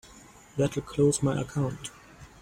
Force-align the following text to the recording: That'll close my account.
That'll 0.57 0.81
close 0.81 1.21
my 1.21 1.39
account. 1.39 1.91